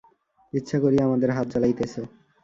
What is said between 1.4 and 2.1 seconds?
জ্বালাইতেছ।